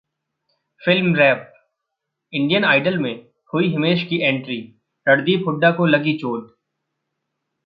[0.81, 1.43] FilmWrap:
[2.33, 3.13] Indian Idol में
[3.53, 4.57] हुई हिमेश की एंट्री,
[5.07, 6.55] रणदीप हुड्डा को लगी चोट